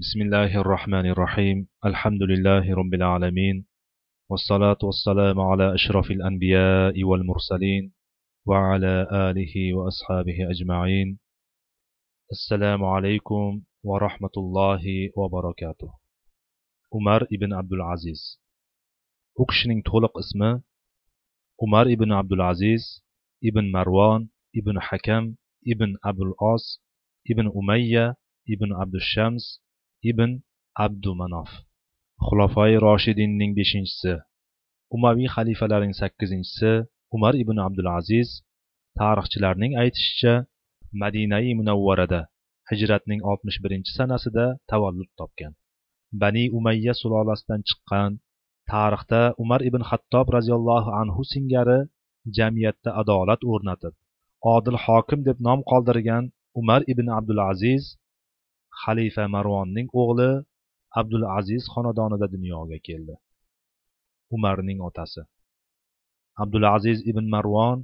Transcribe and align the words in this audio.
بسم 0.00 0.20
الله 0.22 0.60
الرحمن 0.60 1.06
الرحيم 1.10 1.68
الحمد 1.84 2.22
لله 2.22 2.74
رب 2.74 2.94
العالمين 2.94 3.66
والصلاة 4.30 4.78
والسلام 4.82 5.40
على 5.40 5.74
أشرف 5.74 6.10
الأنبياء 6.10 7.04
والمرسلين 7.04 7.92
وعلى 8.46 9.06
آله 9.12 9.74
وأصحابه 9.74 10.38
أجمعين 10.50 11.18
السلام 12.32 12.84
عليكم 12.84 13.62
ورحمة 13.84 14.34
الله 14.36 14.82
وبركاته 15.16 15.90
عمر 16.94 17.22
ابن 17.32 17.52
عبد 17.52 17.72
العزيز 17.72 18.40
أكشنين 19.40 19.82
تولق 19.82 20.18
اسمه 20.18 20.62
عمر 21.62 21.92
ابن 21.92 22.12
عبد 22.12 22.32
العزيز 22.32 23.04
ابن 23.44 23.72
مروان 23.72 24.28
ابن 24.56 24.80
حكم 24.80 25.34
ابن 25.68 25.96
أبو 26.04 26.22
العاص 26.22 26.82
ابن 27.30 27.52
أمية 27.56 28.14
ابن 28.50 28.72
عبد 28.72 28.94
الشمس 28.94 29.62
ibn 30.10 30.30
abdu 30.84 31.12
manof. 31.20 31.50
Xulofoi 32.26 32.74
roshidinning 32.84 33.52
beshinchisi. 33.58 34.14
Umaviy 34.96 35.28
xalifalarning 35.34 35.94
sakkizinchisi 36.00 36.72
umar 37.16 37.34
ibn 37.42 37.56
abdulaziz 37.66 38.28
tarixchilarning 38.98 39.72
aytishicha 39.82 40.34
madinai 41.02 41.50
munavvarada 41.58 42.20
hijratning 42.70 43.20
oltmish 43.30 43.58
birinchi 43.64 43.92
sanasida 43.98 44.46
tavallud 44.70 45.10
topgan. 45.18 45.52
Bani 46.20 46.44
umayya 46.58 46.94
sulolasidan 47.00 47.60
chiqqan 47.68 48.10
tarixda 48.72 49.22
umar 49.42 49.60
ibn 49.68 49.82
xattob 49.90 50.26
roziyallohu 50.36 50.90
anhu 51.00 51.22
singari 51.32 51.78
jamiyatda 52.36 52.90
adolat 53.00 53.40
o'rnatib 53.52 53.94
odil 54.54 54.78
hokim 54.84 55.20
deb 55.28 55.38
nom 55.46 55.60
qoldirgan 55.70 56.24
umar 56.60 56.80
ibn 56.92 57.06
abdulaziz 57.18 57.84
xalifa 58.82 59.24
marvonning 59.34 59.88
o'g'li 60.02 60.30
abdulaziz 61.00 61.64
xonadonida 61.74 62.26
dunyoga 62.34 62.78
keldi. 62.88 63.14
Umarning 64.36 64.78
otasi. 64.88 65.22
Abdulaziz 66.42 66.98
ibn 67.10 67.24
marvon 67.34 67.78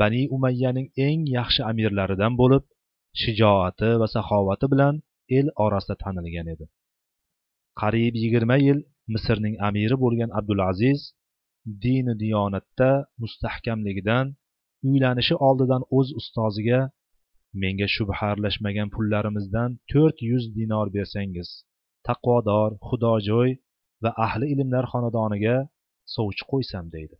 bani 0.00 0.22
umayyaning 0.36 0.88
eng 1.06 1.20
yaxshi 1.38 1.62
amirlaridan 1.70 2.32
bo'lib 2.40 2.64
shijoati 3.20 3.90
va 4.00 4.06
saxovati 4.14 4.66
bilan 4.72 4.94
el 5.38 5.46
orasida 5.64 5.96
tanilgan 6.04 6.46
edi. 6.54 6.66
Qariyb 7.80 8.14
yigirma 8.22 8.56
yil 8.66 8.78
misrning 9.14 9.54
amiri 9.68 9.96
bo'lgan 10.04 10.30
abdulaziz 10.38 11.00
dini 11.84 12.14
diyonatda 12.22 12.90
mustahkamligidan 13.22 14.26
uylanishi 14.88 15.34
oldidan 15.48 15.82
o'z 15.98 16.08
ustoziga 16.20 16.80
menga 17.62 17.88
shubha 17.94 18.24
aralashmagan 18.32 18.88
pullarimizdan 18.94 19.70
to'rt 19.90 20.18
yuz 20.30 20.44
dinor 20.56 20.86
bersangiz 20.96 21.48
taqvodor 22.08 22.70
xudojo'y 22.88 23.50
va 24.02 24.10
ahli 24.26 24.46
ilmlar 24.54 24.84
xonadoniga 24.92 25.56
sovchi 26.14 26.44
qo'ysam 26.50 26.86
deydi. 26.94 27.16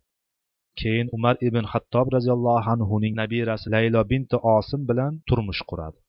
Keyin 0.79 1.07
umar 1.17 1.35
ibn 1.47 1.63
xattob 1.71 2.07
roziyallohu 2.15 2.69
anhuning 2.73 3.13
nabirasi 3.21 3.67
laylo 3.75 4.01
binti 4.11 4.37
osim 4.55 4.81
bilan 4.89 5.13
turmush 5.27 5.61
quradi. 5.69 5.99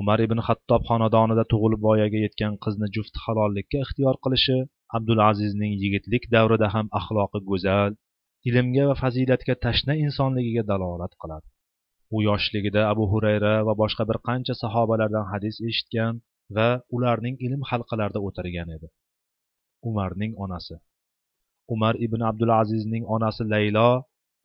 Umar 0.00 0.18
ibn 0.26 0.38
xattob 0.48 0.82
xonadonida 0.90 1.44
tug'ilib 1.52 1.80
voyaga 1.88 2.18
yetgan 2.24 2.54
qizni 2.64 2.88
juft 2.96 3.14
halollikka 3.24 3.78
ixtiyor 3.84 4.16
qilishi 4.24 4.58
abdulazizning 4.96 5.72
yigitlik 5.82 6.24
davrida 6.34 6.68
ham 6.74 6.86
axloqi 6.98 7.40
go'zal 7.50 7.92
ilmga 8.48 8.84
va 8.90 8.94
fazilatga 9.02 9.54
tashna 9.64 9.94
insonligiga 10.04 10.62
dalolat 10.70 11.12
qiladi. 11.22 11.46
U 12.16 12.18
yoshligida 12.28 12.82
abu 12.92 13.04
hurayra 13.12 13.54
va 13.66 13.74
boshqa 13.82 14.04
bir 14.10 14.18
qancha 14.28 14.54
sahobalardan 14.62 15.26
hadis 15.32 15.56
eshitgan 15.68 16.14
va 16.56 16.68
ularning 16.96 17.36
ilm 17.46 17.62
halqalarida 17.70 18.20
o'tirgan 18.28 18.68
edi. 18.76 18.88
Umarning 19.88 20.32
onasi. 20.44 20.76
Umar 21.74 21.94
ibn 22.06 22.20
abdulazizning 22.30 23.04
onasi 23.14 23.42
laylo 23.52 23.90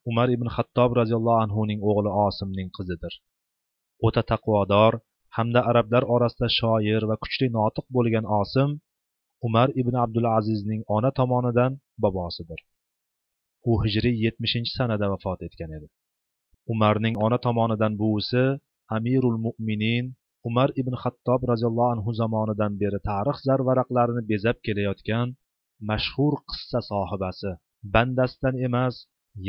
umar 0.10 0.28
ibn 0.36 0.48
xattob 0.56 0.92
roziyallohu 1.00 1.44
anhuning 1.46 1.80
o'g'li 1.90 2.12
osimning 2.26 2.70
qizidir. 2.78 3.14
O'ta 4.08 4.22
taqvodor 4.32 4.94
hamda 5.38 5.62
arablar 5.70 6.04
orasida 6.16 6.48
shoir 6.60 7.02
va 7.10 7.16
kuchli 7.24 7.48
notiq 7.58 7.86
bo'lgan 7.96 8.26
osim 8.42 8.70
umar 9.48 9.68
ibn 9.82 9.96
abdulazizning 10.06 10.82
ona 10.98 11.10
tomonidan 11.20 11.72
bobosidir. 12.04 12.60
U 13.70 13.72
hijriy 13.84 14.16
yetmishinchi 14.26 14.72
sanada 14.80 15.06
vafot 15.14 15.40
etgan 15.48 15.72
edi. 15.78 15.88
Umarning 16.74 17.16
ona 17.26 17.38
tomonidan 17.46 17.94
buvisi 18.02 18.46
amirul 18.98 19.38
mo'minin 19.46 20.06
umar 20.48 20.70
ibn 20.82 20.94
xattob 21.04 21.42
roziyallohu 21.52 21.94
anhu 21.96 22.10
zamonidan 22.22 22.74
beri 22.82 23.00
tarix 23.10 23.38
zarvaraqlarini 23.48 24.24
bezab 24.32 24.58
kelayotgan 24.66 25.28
mashhur 25.90 26.34
qissa 26.50 26.80
sohibasi. 26.92 27.52
Bandasidan 27.94 28.56
emas 28.68 28.96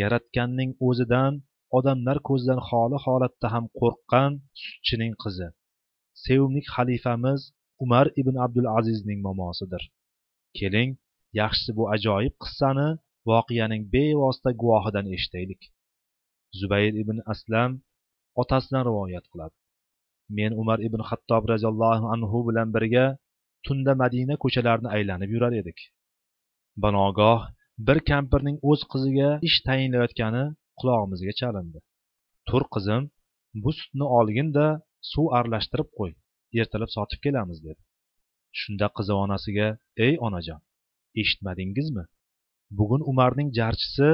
yaratganning 0.01 0.71
o'zidan 0.89 1.33
odamlar 1.79 2.19
ko'zidan 2.29 2.61
xoli 2.69 2.99
holatda 3.05 3.47
ham 3.55 3.65
qo'rqqan 3.81 4.33
sutchining 4.63 5.15
qizi. 5.23 5.49
Sevimli 6.25 6.63
xalifamiz 6.75 7.41
umar 7.85 8.07
ibn 8.21 8.35
abdulazizning 8.45 9.21
momosidir. 9.29 9.83
Keling 10.59 10.91
yaxshisi 11.41 11.73
bu 11.79 11.85
ajoyib 11.95 12.35
qissani 12.45 12.89
voqeaning 13.31 13.83
bevosita 13.95 14.51
guvohidan 14.63 15.07
eshitaylik. 15.17 15.63
Zubayr 16.61 16.93
ibn 17.03 17.17
aslam 17.33 17.71
otasidan 18.43 18.83
rivoyat 18.89 19.25
qiladi. 19.33 19.57
Men 20.39 20.53
umar 20.63 20.79
ibn 20.87 21.01
xattob 21.11 21.43
roziyallohu 21.53 22.07
anhu 22.15 22.39
bilan 22.49 22.69
birga 22.77 23.07
tunda 23.67 23.93
madina 24.03 24.35
ko'chalarini 24.43 24.89
aylanib 24.97 25.31
yurar 25.35 25.53
edik. 25.61 25.79
Banogoh 26.83 27.41
bir 27.87 27.99
kampirning 28.11 28.57
o'z 28.71 28.81
qiziga 28.93 29.31
ish 29.49 29.59
tayinlayotgani 29.67 30.45
qulog'imizga 30.81 31.33
chalindi. 31.41 31.79
Tur 32.49 32.63
qizim 32.75 33.03
bu 33.63 33.71
sutni 33.79 34.07
olginda 34.19 34.67
suv 35.13 35.27
aralashtirib 35.39 35.89
qo'y 35.99 36.13
ertalab 36.61 36.91
sotib 36.97 37.21
kelamiz 37.25 37.59
dedi. 37.67 37.81
Shunda 38.61 38.87
qizi 38.97 39.15
onasiga 39.25 39.69
ey 40.07 40.15
onajon 40.27 40.61
eshitmadingizmi? 41.21 42.05
Bugun 42.79 43.03
umarning 43.11 43.49
jarchisi 43.59 44.09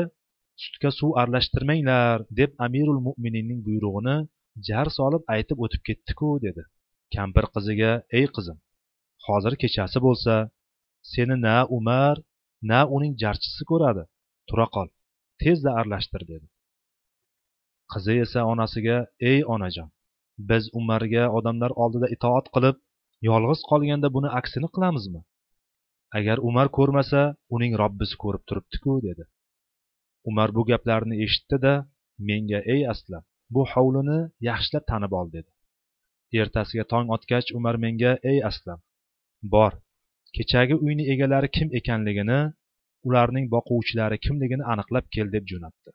sutga 0.63 0.91
suv 0.99 1.11
aralashtirmanglar 1.21 2.19
deb 2.39 2.51
amirul 2.67 3.01
mo'mininning 3.07 3.61
buyrug'ini 3.67 4.17
jar 4.69 4.89
solib 4.99 5.23
aytib 5.35 5.59
o'tib 5.65 5.83
ketdiku 5.89 6.31
dedi. 6.47 6.63
Kampir 7.15 7.45
qiziga 7.55 7.93
ey 8.19 8.27
qizim 8.37 8.59
hozir 9.27 9.55
kechasi 9.63 9.99
bo'lsa 10.07 10.35
seni 11.13 11.37
na 11.47 11.57
umar 11.79 12.17
na 12.71 12.81
uning 12.97 13.13
jarchisi 13.23 13.63
ko'radi. 13.71 14.05
Tura 14.49 14.67
qol 14.75 14.89
tezda 15.43 15.71
aralashtir 15.81 16.23
dedi. 16.33 16.47
Qizi 17.93 18.15
esa 18.25 18.41
onasiga 18.53 18.99
ey 19.31 19.39
onajon 19.55 19.89
biz 20.51 20.65
umarga 20.81 21.25
odamlar 21.39 21.73
oldida 21.83 22.09
itoat 22.17 22.47
qilib 22.55 22.77
yolg'iz 23.29 23.61
qolganda 23.71 24.09
buni 24.17 24.29
aksini 24.39 24.69
qilamizmi? 24.75 25.21
Agar 26.19 26.39
umar 26.49 26.67
ko'rmasa 26.79 27.23
uning 27.57 27.73
robbisi 27.83 28.17
ko'rib 28.23 28.43
turibdiku 28.49 28.93
dedi. 29.09 29.25
Umar 30.31 30.49
bu 30.57 30.63
gaplarni 30.71 31.17
eshitdi 31.25 31.57
da 31.67 31.75
menga 32.29 32.61
ey 32.75 32.83
aslam 32.93 33.25
bu 33.55 33.63
hovlini 33.73 34.19
yaxshilab 34.49 34.85
tanib 34.91 35.13
ol 35.21 35.27
dedi. 35.37 35.51
Ertasiga 36.41 36.85
tong 36.93 37.07
otgach 37.17 37.49
umar 37.59 37.77
menga 37.85 38.13
ey 38.31 38.39
aslam 38.51 38.81
bor. 39.55 39.73
Kechagi 40.37 40.75
uyni 40.85 41.05
egalari 41.13 41.49
kim 41.57 41.69
ekanligini 41.79 42.41
ularning 43.09 43.47
boquvchilari 43.55 44.17
kimligini 44.25 44.65
aniqlab 44.73 45.07
kel 45.15 45.29
deb 45.35 45.45
jo'natdi. 45.51 45.91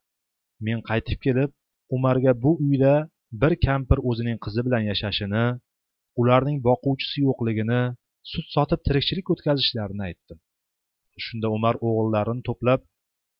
Men 0.65 0.79
qaytib 0.89 1.19
kelib 1.25 1.51
umarga 1.95 2.31
bu 2.43 2.51
uyda 2.65 2.93
bir 3.41 3.53
kampir 3.65 3.99
o'zining 4.09 4.37
qizi 4.45 4.61
bilan 4.67 4.83
yashashini 4.91 5.45
ularning 6.21 6.57
boquvchisi 6.67 7.19
yo'qligini 7.27 7.81
sut 8.31 8.47
sotib 8.55 8.79
tirikchilik 8.87 9.27
o'tkazishlarini 9.33 10.03
aytdim. 10.09 10.39
Shunda 11.25 11.47
umar 11.57 11.75
o'g'illarini 11.87 12.43
to'plab 12.49 12.81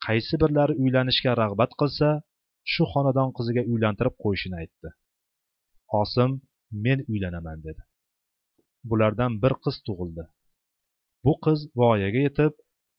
qaysi 0.06 0.36
birlari 0.42 0.74
uylanishga 0.84 1.32
rag'bat 1.42 1.72
qilsa 1.82 2.10
shu 2.74 2.84
xonadon 2.94 3.30
qiziga 3.38 3.64
uylantirib 3.72 4.16
qo'yishini 4.24 4.56
aytdi. 4.62 4.90
Osim 6.02 6.32
men 6.86 7.00
uylanaman 7.12 7.60
dedi. 7.68 7.82
Bulardan 8.90 9.32
bir 9.44 9.54
qiz 9.64 9.76
tug'ildi. 9.88 10.24
Bu 11.26 11.34
qiz 11.46 11.60
voyaga 11.80 12.22
yetib 12.28 12.54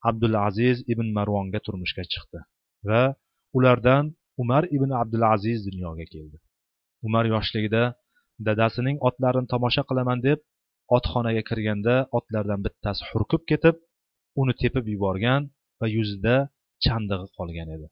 abdulaziz 0.09 0.77
ibn 0.93 1.07
marvonga 1.19 1.61
turmushga 1.67 2.05
chiqdi 2.13 2.41
va 2.89 3.03
ulardan 3.59 4.05
umar 4.43 4.65
ibn 4.77 4.91
abdulaziz 5.03 5.59
dunyoga 5.69 6.07
keldi. 6.15 6.37
Umar 7.07 7.25
yoshligida 7.35 7.83
dadasining 8.47 8.97
otlarini 9.09 9.49
tomosha 9.53 9.83
qilaman 9.91 10.19
deb 10.29 10.39
otxonaga 10.97 11.43
kirganda 11.49 11.95
otlardan 12.19 12.61
bittasi 12.67 13.03
hurkib 13.11 13.43
ketib 13.51 13.77
uni 14.41 14.55
tepib 14.63 14.85
yuborgan 14.95 15.43
va 15.81 15.87
yuzida 15.97 16.37
chandig'i 16.87 17.27
qolgan 17.39 17.69
edi. 17.77 17.87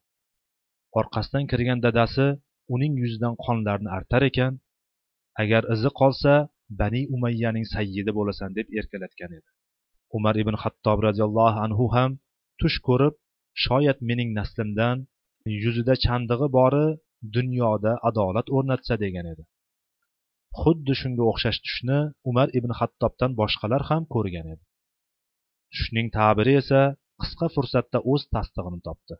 Orqasidan 0.99 1.45
kirgan 1.51 1.79
dadasi 1.85 2.27
uning 2.75 2.93
yuzidan 3.01 3.35
qonlarni 3.45 3.89
artar 3.97 4.23
ekan 4.29 4.53
agar 5.43 5.63
izi 5.75 5.89
qolsa 5.99 6.33
bani 6.81 7.01
umayyaning 7.15 7.65
sayyidi 7.75 8.11
bo'lasan 8.17 8.49
deb 8.57 8.67
erkalatgan 8.79 9.31
edi. 9.37 9.49
Umar 10.17 10.35
ibn 10.43 10.55
hattob 10.63 10.97
roziyallohu 11.07 11.59
anhu 11.65 11.85
ham 11.95 12.11
tush 12.61 12.77
ko'rib 12.87 13.15
shoyat 13.65 13.99
mening 14.09 14.29
naslimdan 14.39 14.97
yuzida 15.63 15.95
chandig'i 16.05 16.47
bori 16.57 16.85
dunyoda 17.35 17.93
adolat 18.09 18.47
o'rnatsa 18.55 18.95
degan 19.03 19.25
edi. 19.33 19.43
Xuddi 20.61 20.93
shunga 21.01 21.23
o'xshash 21.31 21.59
tushni 21.65 21.99
umar 22.29 22.47
ibn 22.59 22.71
hattobdan 22.79 23.31
boshqalar 23.41 23.81
ham 23.89 24.03
ko'rgan 24.13 24.47
edi. 24.53 24.63
Tushning 25.73 26.07
ta'biri 26.17 26.53
esa 26.61 26.81
qisqa 27.21 27.47
fursatda 27.55 27.99
o'z 28.11 28.23
tasdig'ini 28.33 28.79
topdi. 28.87 29.15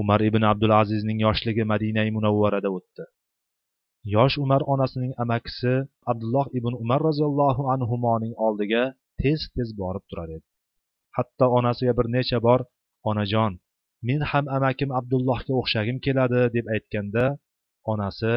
Umar 0.00 0.20
ibn 0.28 0.42
abdulazizning 0.52 1.18
yoshligi 1.26 1.64
madinai 1.72 2.10
munavvarada 2.16 2.70
o'tdi. 2.78 3.04
Yosh 4.14 4.36
umar 4.44 4.62
onasining 4.74 5.12
amakisi 5.24 5.72
abdulloh 6.10 6.46
ibn 6.58 6.72
umar 6.82 7.00
roziyallohu 7.08 7.62
anhuning 7.74 8.34
oldiga 8.46 8.82
tez 9.22 9.40
tez 9.54 9.68
borib 9.80 10.04
turar 10.10 10.28
edi. 10.36 10.46
Hatto 11.16 11.46
onasiga 11.58 11.92
bir 11.98 12.06
necha 12.16 12.38
bor 12.46 12.60
onajon 13.10 13.52
men 14.08 14.20
ham 14.30 14.46
amakim 14.56 14.90
abdullohga 15.00 15.52
o'xshagim 15.60 15.98
keladi 16.06 16.42
deb 16.56 16.66
aytganda 16.74 17.24
onasi 17.92 18.32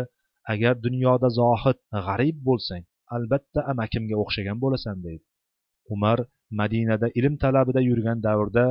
agar 0.54 0.74
dunyoda 0.86 1.30
zohid 1.40 1.80
g'arib 2.08 2.38
bo'lsang 2.48 2.84
albatta 3.16 3.60
amakimga 3.72 4.16
o'xshagan 4.24 4.58
bo'lasan 4.64 4.98
deydi. 5.06 5.26
Umar 5.94 6.18
madinada 6.60 7.08
ilm 7.20 7.36
talabida 7.44 7.82
yurgan 7.90 8.18
davrda 8.28 8.66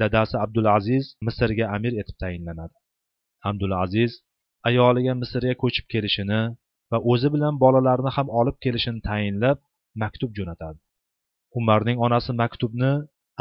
dadasi 0.00 0.36
abdulaziz 0.44 1.04
misrga 1.26 1.66
amir 1.76 1.92
etib 2.00 2.16
tayinlanadi. 2.22 2.74
Abdulaziz 3.50 4.12
ayoliga 4.68 5.12
misrga 5.22 5.54
ko'chib 5.62 5.86
kelishini 5.92 6.40
va 6.90 6.98
o'zi 7.12 7.28
bilan 7.34 7.54
bolalarini 7.64 8.10
ham 8.16 8.28
olib 8.40 8.56
kelishini 8.64 9.00
tayinlab 9.08 9.58
maktub 10.02 10.30
jo'natadi. 10.38 10.78
Umarning 11.58 11.98
onasi 12.06 12.32
maktubni 12.42 12.92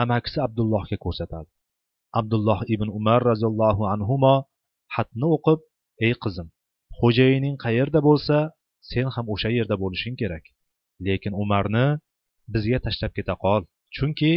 amakisi 0.03 0.37
abdullohga 0.47 0.97
ko'rsatadi. 1.05 1.49
Abdulloh 2.19 2.59
ibn 2.73 2.87
umar 2.99 3.19
roziyallohu 3.31 3.83
anhu 3.93 4.15
xatni 4.95 5.27
o'qib 5.35 5.59
ey 6.05 6.13
qizim 6.23 6.47
xo'jayining 6.99 7.55
qayerda 7.65 7.99
bo'lsa 8.07 8.37
sen 8.91 9.07
ham 9.15 9.25
o'sha 9.33 9.49
yerda 9.57 9.75
bo'lishing 9.83 10.15
kerak. 10.21 10.43
Lekin 11.05 11.33
umarni 11.43 11.85
bizga 12.53 12.79
tashlab 12.85 13.11
keta 13.17 13.35
qol. 13.45 13.61
Chunki 13.95 14.33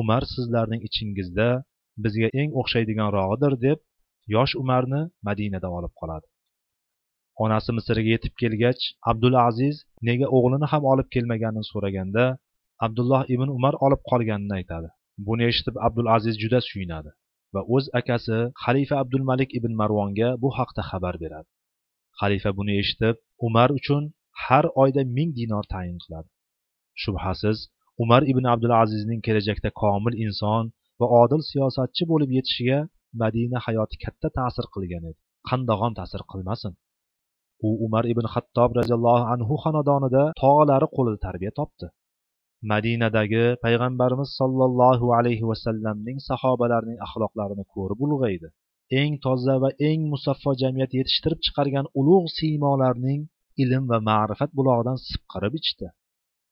umar 0.00 0.22
sizlarning 0.34 0.82
ichingizda 0.88 1.48
bizga 2.04 2.28
eng 2.40 2.50
o'xshaydiganrog'idir 2.60 3.54
deb 3.66 3.78
yosh 4.34 4.54
umarni 4.62 5.00
madinada 5.28 5.68
olib 5.78 5.92
qoladi. 6.00 6.26
Onasi 7.44 7.70
misrga 7.78 8.10
yetib 8.14 8.34
kelgach 8.42 8.82
abdulaziz 9.10 9.76
nega 10.08 10.26
o'g'lini 10.36 10.66
ham 10.72 10.82
olib 10.92 11.08
kelmaganini 11.14 11.64
so'raganda 11.72 12.24
abdulloh 12.86 13.22
ibn 13.34 13.48
umar 13.56 13.74
olib 13.86 14.02
qolganini 14.10 14.54
aytadi. 14.58 14.88
Buni 15.26 15.42
eshitib 15.50 15.76
abdulaziz 15.86 16.34
juda 16.42 16.60
suyunadi 16.68 17.10
va 17.54 17.62
o'z 17.74 17.84
akasi 18.00 18.38
xalifa 18.64 18.96
abdulmalik 19.02 19.50
ibn 19.58 19.72
marvonga 19.80 20.28
bu 20.42 20.48
haqda 20.58 20.82
xabar 20.90 21.14
beradi. 21.22 21.48
Xalifa 22.20 22.50
buni 22.58 22.72
eshitib 22.82 23.16
umar 23.46 23.68
uchun 23.78 24.02
har 24.44 24.64
oyda 24.82 25.02
ming 25.16 25.30
dinor 25.38 25.64
tayin 25.72 25.98
qiladi. 26.04 26.28
Shubhasiz 27.02 27.58
umar 28.02 28.22
ibn 28.32 28.44
abdulazizning 28.52 29.20
kelajakda 29.26 29.70
komil 29.82 30.14
inson 30.24 30.64
va 31.00 31.06
odil 31.22 31.42
siyosatchi 31.50 32.04
bo'lib 32.12 32.30
yetishiga 32.38 32.78
madina 33.22 33.58
hayoti 33.66 33.96
katta 34.04 34.28
ta'sir 34.38 34.66
qilgan 34.74 35.04
edi. 35.10 35.18
Qandag'on 35.48 35.92
ta'sir 35.98 36.22
qilmasin. 36.32 36.72
U 37.66 37.68
umar 37.86 38.04
ibn 38.12 38.26
hattob 38.34 38.70
roziyallohu 38.78 39.24
anhu 39.34 39.54
xonadonida 39.64 40.24
tog'alari 40.42 40.88
qo'lida 40.96 41.18
tarbiya 41.26 41.52
topdi. 41.60 41.86
Madinadagi 42.72 43.44
payg'ambarimiz 43.64 44.30
sollallohu 44.40 45.06
alayhi 45.18 45.48
vasallamning 45.50 46.18
sahobalarining 46.28 46.98
axloqlarini 47.06 47.64
ko'rib 47.74 47.98
ulg'aydi. 48.06 48.48
Eng 49.00 49.12
toza 49.24 49.56
va 49.62 49.70
eng 49.88 50.00
musaffo 50.12 50.50
jamiyat 50.62 50.92
yetishtirib 50.98 51.40
chiqargan 51.46 51.86
ulug' 52.00 52.28
siymolarning 52.38 53.20
ilm 53.62 53.84
va 53.90 53.98
ma'rifat 54.10 54.50
bulog'idan 54.58 54.98
sipqirib 55.08 55.54
ichdi. 55.60 55.86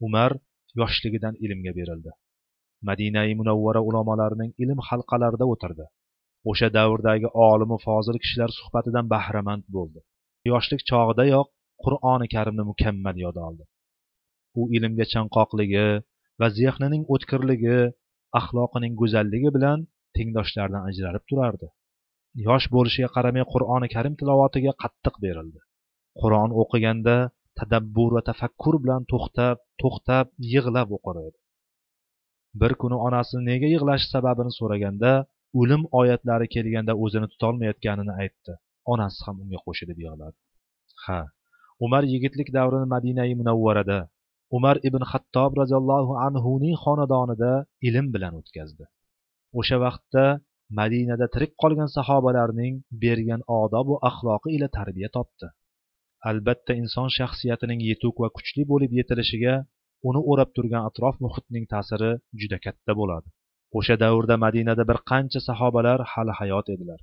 Umar 0.06 0.31
yoshligidan 0.81 1.35
ilmga 1.44 1.73
berildi. 1.79 2.11
Madinai 2.88 3.31
munavvara 3.41 3.81
ulamolarining 3.88 4.50
ilm 4.62 4.79
halqalarida 4.88 5.47
o'tirdi. 5.53 5.87
O'sha 6.50 6.69
davrdagi 6.79 7.29
olimu 7.49 7.76
fozil 7.87 8.17
kishilar 8.23 8.50
suhbatidan 8.59 9.06
bahramand 9.15 9.65
bo'ldi. 9.76 10.00
Yoshlik 10.50 10.82
chog'idayoq 10.91 11.49
qur'oni 11.85 12.26
karimni 12.35 12.65
mukammal 12.71 13.17
yod 13.25 13.37
oldi. 13.47 13.65
U 14.61 14.62
ilmga 14.76 15.06
chanqoqligi 15.15 15.87
va 16.41 16.49
zehnining 16.59 17.03
o'tkirligi 17.15 17.79
axloqining 18.41 18.94
go'zalligi 19.00 19.50
bilan 19.56 19.79
tengdoshlaridan 20.17 20.82
ajralib 20.91 21.25
turardi. 21.31 21.69
Yosh 22.47 22.67
bo'lishiga 22.75 23.09
qaramay 23.17 23.44
qur'oni 23.53 23.88
karim 23.94 24.15
tilovatiga 24.20 24.73
qattiq 24.82 25.15
berildi. 25.25 25.61
Qur'on 26.20 26.50
o'qiganda 26.62 27.17
tadabbur 27.59 28.11
va 28.17 28.23
tafakkur 28.31 28.75
bilan 28.85 29.03
to'xtab 29.12 29.56
to'xtab 29.83 30.27
yig'lab 30.53 30.89
o'qir 30.97 31.17
edi 31.27 31.39
bir 32.61 32.73
kuni 32.81 32.97
onasi 33.06 33.37
nega 33.51 33.69
yig'lashi 33.75 34.06
sababini 34.15 34.53
so'raganda 34.59 35.12
o'lim 35.61 35.83
oyatlari 36.01 36.47
kelganda 36.55 36.93
o'zini 37.05 37.27
tutolmayotganini 37.33 38.12
aytdi. 38.23 38.53
Onasi 38.93 39.21
ham 39.27 39.37
unga 39.45 39.59
qo'shilib 39.67 39.99
yig'ladi. 40.05 40.37
Ha 41.05 41.21
umar 41.87 42.03
yigitlik 42.12 42.49
davrini 42.59 42.89
madinai 42.95 43.33
munavvarada 43.41 43.99
umar 44.56 44.77
ibn 44.89 45.03
hattob 45.12 45.51
roziyallohu 45.61 46.12
anhuning 46.27 46.77
xonadonida 46.85 47.53
ilm 47.89 48.06
bilan 48.15 48.33
o'tkazdi. 48.41 48.85
O'sha 49.59 49.77
vaqtda 49.87 50.25
madinada 50.81 51.27
tirik 51.35 51.53
qolgan 51.62 51.91
sahobalarning 51.97 52.75
bergan 53.03 53.43
odobu 53.61 53.95
axloqi 54.11 54.49
ila 54.56 54.69
tarbiya 54.79 55.09
topdi. 55.17 55.47
Albatta 56.31 56.73
inson 56.82 57.09
shaxsiyatining 57.19 57.81
yetuk 57.91 58.15
va 58.23 58.29
kuchli 58.37 58.62
bo'lib 58.71 58.93
yetilishiga 58.99 59.55
uni 60.09 60.21
o'rab 60.31 60.50
turgan 60.56 60.82
atrof 60.91 61.17
muhitning 61.25 61.65
ta'siri 61.73 62.11
juda 62.41 62.59
katta 62.67 62.93
bo'ladi. 63.00 63.29
O'sha 63.79 63.97
davrda 64.05 64.37
madinada 64.44 64.85
bir 64.91 64.99
qancha 65.11 65.41
sahobalar 65.49 66.00
hali 66.12 66.32
hayot 66.41 66.67
edilar. 66.75 67.00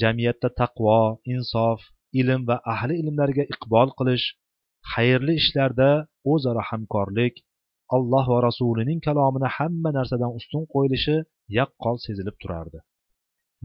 Jamiyatda 0.00 0.48
taqvo 0.60 1.00
insof 1.34 1.78
ilm 2.20 2.40
va 2.48 2.56
ahli 2.74 2.94
ilmlarga 3.02 3.44
iqbol 3.54 3.88
qilish 3.98 4.26
xayrli 4.92 5.34
ishlarda 5.40 5.90
o'zaro 6.32 6.62
hamkorlik 6.70 7.34
alloh 7.96 8.26
va 8.32 8.38
rasulining 8.48 9.00
kalomini 9.06 9.48
hamma 9.56 9.90
narsadan 9.98 10.32
ustun 10.38 10.62
qo'yilishi 10.74 11.16
yaqqol 11.58 11.96
sezilib 12.06 12.36
turardi. 12.42 12.78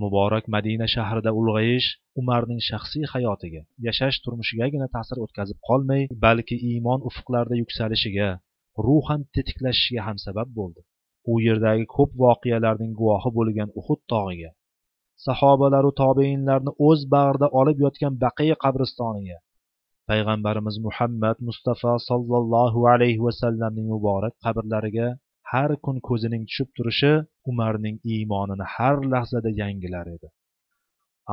Muborak 0.03 0.45
madina 0.55 0.87
shahrida 0.95 1.31
ulg'ayish 1.39 1.87
umarning 2.21 2.61
shaxsiy 2.69 3.05
hayotiga 3.13 3.61
yashash 3.87 4.17
turmushigagina 4.25 4.87
ta'sir 4.95 5.17
o'tkazib 5.25 5.59
qolmay 5.69 6.01
balki 6.25 6.55
iymon 6.69 7.09
ufqlarida 7.09 7.55
yuksalishiga 7.63 8.29
ruhan 8.85 9.21
tetiklashishiga 9.35 10.01
ham 10.07 10.17
sabab 10.25 10.49
bo'ldi. 10.59 10.81
U 11.31 11.33
yerdagi 11.47 11.85
ko'p 11.95 12.11
voqealarning 12.23 12.93
guvohi 12.99 13.29
bo'lgan 13.37 13.69
uhud 13.79 14.01
tog'iga 14.13 14.51
sahobalaru 15.25 15.91
tobeinlarni 16.01 16.71
o'z 16.87 17.01
bag'rida 17.13 17.47
olib 17.61 17.77
yotgan 17.85 18.13
baqiy 18.23 18.53
qabristoniga 18.63 19.37
payg'ambarimiz 20.09 20.75
muhammad 20.85 21.37
mustafa 21.47 21.93
sollallohu 22.09 22.85
alayhi 22.93 23.23
vasallamning 23.27 23.87
muborak 23.93 24.33
qabrlariga 24.45 25.07
har 25.51 25.71
kun 25.85 25.97
ko'zining 26.09 26.43
tushib 26.49 26.69
turishi 26.77 27.13
umarning 27.51 27.97
iymonini 28.13 28.65
har 28.75 28.95
lahzada 29.13 29.51
yangilar 29.61 30.07
edi. 30.15 30.27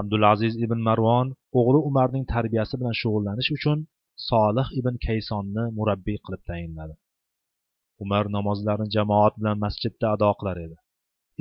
Abdulaziz 0.01 0.55
ibn 0.65 0.79
marvon 0.89 1.27
o'g'li 1.59 1.81
umarning 1.91 2.25
tarbiyasi 2.35 2.75
bilan 2.81 2.95
shug'ullanish 3.01 3.51
uchun 3.57 3.79
solih 4.31 4.69
ibn 4.81 4.95
kaysonni 5.07 5.65
murabbiy 5.79 6.19
qilib 6.25 6.43
tayinladi. 6.51 6.95
Umar 8.05 8.25
namozlarni 8.37 8.89
jamoat 8.97 9.35
bilan 9.41 9.57
masjidda 9.65 10.07
ado 10.15 10.31
qilar 10.41 10.57
edi. 10.67 10.77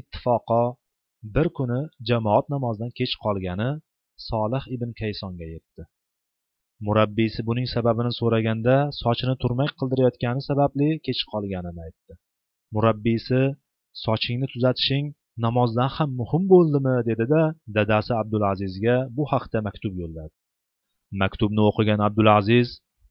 Ittifoqo 0.02 0.64
bir 1.36 1.48
kuni 1.58 1.80
jamoat 2.10 2.46
namozidan 2.54 2.92
kech 3.00 3.14
qolgani 3.26 3.70
solih 4.30 4.64
ibn 4.76 4.90
kaysonga 5.02 5.48
yetdi. 5.56 5.84
Murabbiysi 6.88 7.42
buning 7.50 7.68
sababini 7.76 8.12
so'raganda 8.20 8.76
sochini 9.02 9.36
turmak 9.42 9.72
qildirayotgani 9.80 10.42
sababli 10.50 10.90
kech 11.06 11.22
qolganini 11.32 11.82
aytdi. 11.88 12.14
Murabbiysi 12.76 13.42
sochingni 14.04 14.48
tuzatishing 14.54 15.06
namozdan 15.46 15.90
ham 15.96 16.10
muhim 16.22 16.44
bo'ldimi? 16.54 16.96
dedida 17.10 17.42
dadasi 17.78 18.12
abdulazizga 18.22 18.96
bu 19.18 19.24
haqda 19.32 19.58
maktub 19.68 19.94
yo'lladi. 20.02 20.34
Maktubni 21.22 21.62
o'qigan 21.70 22.00
abdulaziz 22.08 22.68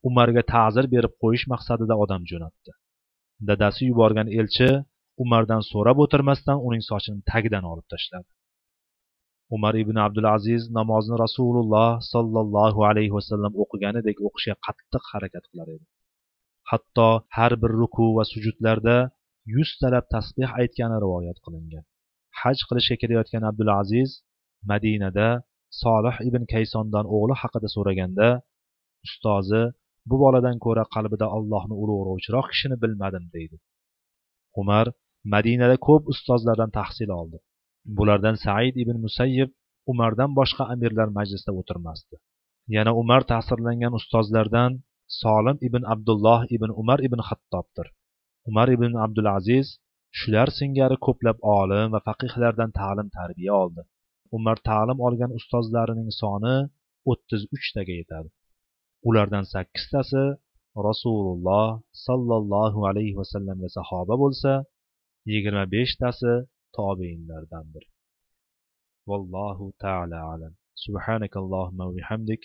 umarga 0.09 0.43
ta'zir 0.55 0.85
berib 0.95 1.12
qo'yish 1.23 1.45
maqsadida 1.53 1.95
odam 2.05 2.23
jo'natdi. 2.31 2.71
Dadasi 3.49 3.83
yuborgan 3.91 4.29
elchi 4.41 4.71
umardan 5.23 5.62
so'rab 5.71 5.99
o'tirmasdan 6.05 6.59
uning 6.67 6.83
sochini 6.91 7.21
tagidan 7.31 7.64
olib 7.73 7.87
tashladi. 7.93 8.31
Umar 9.57 9.75
ibn 9.83 9.97
abdulaziz 10.07 10.62
namozni 10.79 11.17
rasululloh 11.25 11.91
sollallohu 12.12 12.81
alayhi 12.91 13.12
vasallam 13.19 13.53
o'qiganidek 13.62 14.17
o'qishga 14.26 14.55
qattiq 14.67 15.03
harakat 15.12 15.45
qilar 15.50 15.69
edi. 15.76 15.85
Hatto 16.71 17.09
har 17.37 17.53
bir 17.62 17.73
ruku 17.81 18.07
va 18.17 18.25
sujudlarda 18.33 18.97
yuztalab 19.53 20.05
tasbeh 20.15 20.51
aytgani 20.61 20.97
rivoyat 21.05 21.39
qilingan. 21.45 21.85
Haj 22.41 22.59
qilishga 22.69 22.97
kelayotgan 23.03 23.43
abdulaziz 23.51 24.11
madinada 24.71 25.29
solih 25.83 26.17
ibn 26.29 26.43
kaysondan 26.53 27.07
o'g'li 27.17 27.35
haqida 27.43 27.69
so'raganda 27.77 28.29
ustozi 29.07 29.63
bu 30.09 30.17
boladan 30.25 30.57
ko'ra 30.65 30.85
qalbida 30.95 31.27
allohni 31.37 31.75
ulug'lovchiroq 31.83 32.47
kishini 32.53 32.77
bilmadim 32.83 33.25
deydi. 33.35 33.57
Umar 34.61 34.87
madinada 35.35 35.77
ko'p 35.87 36.03
ustozlardan 36.13 36.71
tahsil 36.79 37.11
oldi. 37.21 37.39
Bulardan 37.99 38.37
said 38.45 38.75
ibn 38.83 38.97
musayyib 39.07 39.51
umardan 39.93 40.31
boshqa 40.39 40.65
amirlar 40.75 41.09
majlisida 41.19 41.53
o'tirmasdi. 41.61 42.17
Yana 42.77 42.93
umar 43.03 43.23
ta'sirlangan 43.33 43.93
ustozlardan 43.99 44.73
solim 45.23 45.57
ibn 45.69 45.83
abdulloh 45.95 46.41
ibn 46.57 46.71
umar 46.83 46.99
ibn 47.07 47.21
hattobdir 47.29 47.87
umar 48.50 48.68
ibn 48.75 48.91
abdulaziz 49.06 49.68
shular 50.20 50.48
singari 50.60 50.98
ko'plab 51.08 51.38
olim 51.60 51.88
va 51.96 52.00
faqihlardan 52.08 52.72
ta'lim 52.79 53.08
tarbiya 53.20 53.53
oldi 53.63 53.82
umar 54.38 54.58
ta'lim 54.70 54.98
olgan 55.08 55.32
ustozlarining 55.39 56.10
soni 56.22 56.56
o'ttiz 57.12 57.41
uchtaga 57.56 57.94
yetadi 58.01 58.29
ulardan 59.10 59.46
sakkiztasi 59.53 60.24
rasululloh 60.88 61.70
sollallohu 62.06 62.79
alayhi 62.89 63.15
vasallamga 63.22 63.70
sahoba 63.77 64.15
bo'lsa 64.24 64.51
yigirma 65.32 65.65
beshtasi 65.75 66.34
tobeinlardandir 66.77 67.86
vallohu 69.10 69.65
taala 69.84 70.20
alam 70.34 70.53
سبحانك 70.86 71.38
اللهم 71.38 71.79
وبحمدك 71.88 72.44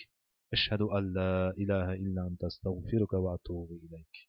أشهد 0.53 0.81
أن 0.81 1.13
لا 1.13 1.49
إله 1.61 1.93
إلا 1.93 2.21
أنت 2.27 2.43
أستغفرك 2.43 3.13
وأتوب 3.13 3.69
إليك 3.71 4.28